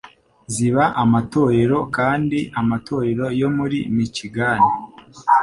[0.53, 4.61] ziba amatorero kandi amatorero yo muri Michigan